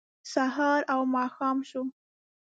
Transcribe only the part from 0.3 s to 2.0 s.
سهار و ماښام شو